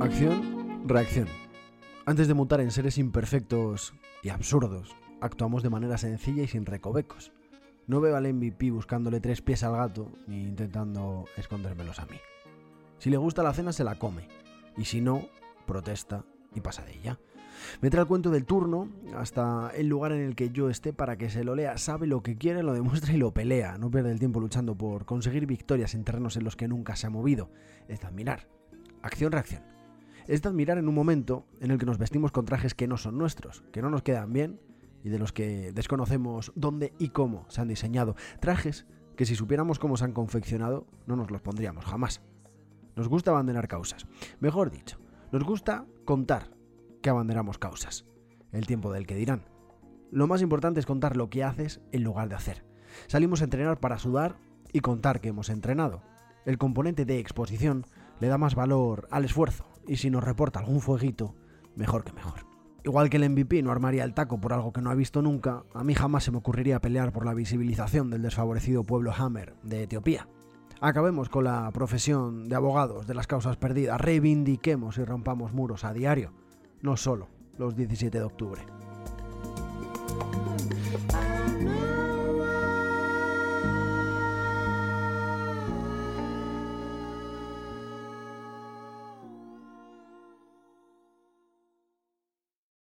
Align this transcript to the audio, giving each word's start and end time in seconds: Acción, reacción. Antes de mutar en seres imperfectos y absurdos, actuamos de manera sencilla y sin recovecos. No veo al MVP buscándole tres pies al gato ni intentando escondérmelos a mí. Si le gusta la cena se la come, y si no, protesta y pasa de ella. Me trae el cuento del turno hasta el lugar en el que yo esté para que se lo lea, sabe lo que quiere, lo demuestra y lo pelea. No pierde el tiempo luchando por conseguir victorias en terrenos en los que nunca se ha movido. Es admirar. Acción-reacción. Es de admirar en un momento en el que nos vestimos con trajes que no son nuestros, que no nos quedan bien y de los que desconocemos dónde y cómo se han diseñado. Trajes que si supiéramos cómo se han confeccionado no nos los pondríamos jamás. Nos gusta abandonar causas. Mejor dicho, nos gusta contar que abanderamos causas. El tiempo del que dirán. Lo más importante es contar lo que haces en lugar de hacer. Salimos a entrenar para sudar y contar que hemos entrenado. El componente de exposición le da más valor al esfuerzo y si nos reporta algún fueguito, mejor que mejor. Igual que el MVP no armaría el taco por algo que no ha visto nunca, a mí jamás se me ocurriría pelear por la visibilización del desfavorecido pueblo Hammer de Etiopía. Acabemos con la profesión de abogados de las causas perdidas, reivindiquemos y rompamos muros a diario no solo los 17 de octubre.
Acción, 0.00 0.88
reacción. 0.88 1.28
Antes 2.06 2.26
de 2.26 2.32
mutar 2.32 2.62
en 2.62 2.70
seres 2.70 2.96
imperfectos 2.96 3.92
y 4.22 4.30
absurdos, 4.30 4.96
actuamos 5.20 5.62
de 5.62 5.68
manera 5.68 5.98
sencilla 5.98 6.42
y 6.42 6.48
sin 6.48 6.64
recovecos. 6.64 7.32
No 7.86 8.00
veo 8.00 8.16
al 8.16 8.32
MVP 8.32 8.70
buscándole 8.70 9.20
tres 9.20 9.42
pies 9.42 9.62
al 9.62 9.76
gato 9.76 10.10
ni 10.26 10.42
intentando 10.42 11.26
escondérmelos 11.36 11.98
a 11.98 12.06
mí. 12.06 12.16
Si 12.96 13.10
le 13.10 13.18
gusta 13.18 13.42
la 13.42 13.52
cena 13.52 13.74
se 13.74 13.84
la 13.84 13.98
come, 13.98 14.26
y 14.78 14.86
si 14.86 15.02
no, 15.02 15.28
protesta 15.66 16.24
y 16.54 16.62
pasa 16.62 16.82
de 16.82 16.94
ella. 16.94 17.18
Me 17.82 17.90
trae 17.90 18.00
el 18.00 18.08
cuento 18.08 18.30
del 18.30 18.46
turno 18.46 18.88
hasta 19.14 19.70
el 19.76 19.88
lugar 19.88 20.12
en 20.12 20.22
el 20.22 20.34
que 20.34 20.48
yo 20.48 20.70
esté 20.70 20.94
para 20.94 21.18
que 21.18 21.28
se 21.28 21.44
lo 21.44 21.54
lea, 21.54 21.76
sabe 21.76 22.06
lo 22.06 22.22
que 22.22 22.38
quiere, 22.38 22.62
lo 22.62 22.72
demuestra 22.72 23.12
y 23.12 23.18
lo 23.18 23.34
pelea. 23.34 23.76
No 23.76 23.90
pierde 23.90 24.12
el 24.12 24.18
tiempo 24.18 24.40
luchando 24.40 24.74
por 24.74 25.04
conseguir 25.04 25.44
victorias 25.44 25.94
en 25.94 26.04
terrenos 26.04 26.38
en 26.38 26.44
los 26.44 26.56
que 26.56 26.68
nunca 26.68 26.96
se 26.96 27.06
ha 27.06 27.10
movido. 27.10 27.50
Es 27.86 28.02
admirar. 28.02 28.48
Acción-reacción. 29.02 29.69
Es 30.30 30.42
de 30.42 30.48
admirar 30.48 30.78
en 30.78 30.88
un 30.88 30.94
momento 30.94 31.44
en 31.58 31.72
el 31.72 31.78
que 31.78 31.86
nos 31.86 31.98
vestimos 31.98 32.30
con 32.30 32.44
trajes 32.44 32.76
que 32.76 32.86
no 32.86 32.96
son 32.96 33.18
nuestros, 33.18 33.64
que 33.72 33.82
no 33.82 33.90
nos 33.90 34.04
quedan 34.04 34.32
bien 34.32 34.60
y 35.02 35.08
de 35.08 35.18
los 35.18 35.32
que 35.32 35.72
desconocemos 35.72 36.52
dónde 36.54 36.92
y 37.00 37.08
cómo 37.08 37.46
se 37.48 37.60
han 37.60 37.66
diseñado. 37.66 38.14
Trajes 38.38 38.86
que 39.16 39.26
si 39.26 39.34
supiéramos 39.34 39.80
cómo 39.80 39.96
se 39.96 40.04
han 40.04 40.12
confeccionado 40.12 40.86
no 41.08 41.16
nos 41.16 41.32
los 41.32 41.40
pondríamos 41.40 41.84
jamás. 41.84 42.22
Nos 42.94 43.08
gusta 43.08 43.32
abandonar 43.32 43.66
causas. 43.66 44.06
Mejor 44.38 44.70
dicho, 44.70 45.00
nos 45.32 45.42
gusta 45.42 45.84
contar 46.04 46.52
que 47.02 47.10
abanderamos 47.10 47.58
causas. 47.58 48.06
El 48.52 48.68
tiempo 48.68 48.92
del 48.92 49.08
que 49.08 49.16
dirán. 49.16 49.46
Lo 50.12 50.28
más 50.28 50.42
importante 50.42 50.78
es 50.78 50.86
contar 50.86 51.16
lo 51.16 51.28
que 51.28 51.42
haces 51.42 51.80
en 51.90 52.04
lugar 52.04 52.28
de 52.28 52.36
hacer. 52.36 52.64
Salimos 53.08 53.40
a 53.40 53.44
entrenar 53.44 53.80
para 53.80 53.98
sudar 53.98 54.36
y 54.72 54.78
contar 54.78 55.20
que 55.20 55.30
hemos 55.30 55.48
entrenado. 55.48 56.04
El 56.46 56.56
componente 56.56 57.04
de 57.04 57.18
exposición 57.18 57.84
le 58.20 58.28
da 58.28 58.38
más 58.38 58.54
valor 58.54 59.08
al 59.10 59.24
esfuerzo 59.24 59.66
y 59.90 59.96
si 59.96 60.08
nos 60.08 60.22
reporta 60.22 60.60
algún 60.60 60.80
fueguito, 60.80 61.34
mejor 61.74 62.04
que 62.04 62.12
mejor. 62.12 62.46
Igual 62.84 63.10
que 63.10 63.16
el 63.16 63.28
MVP 63.28 63.60
no 63.60 63.72
armaría 63.72 64.04
el 64.04 64.14
taco 64.14 64.40
por 64.40 64.52
algo 64.52 64.72
que 64.72 64.80
no 64.80 64.88
ha 64.88 64.94
visto 64.94 65.20
nunca, 65.20 65.64
a 65.74 65.82
mí 65.82 65.94
jamás 65.94 66.22
se 66.22 66.30
me 66.30 66.38
ocurriría 66.38 66.80
pelear 66.80 67.12
por 67.12 67.26
la 67.26 67.34
visibilización 67.34 68.08
del 68.08 68.22
desfavorecido 68.22 68.84
pueblo 68.84 69.12
Hammer 69.12 69.56
de 69.64 69.82
Etiopía. 69.82 70.28
Acabemos 70.80 71.28
con 71.28 71.42
la 71.42 71.68
profesión 71.72 72.48
de 72.48 72.54
abogados 72.54 73.08
de 73.08 73.14
las 73.14 73.26
causas 73.26 73.56
perdidas, 73.56 74.00
reivindiquemos 74.00 74.96
y 74.96 75.04
rompamos 75.04 75.52
muros 75.52 75.82
a 75.84 75.92
diario 75.92 76.32
no 76.82 76.96
solo 76.96 77.26
los 77.58 77.74
17 77.74 78.16
de 78.16 78.24
octubre. 78.24 78.62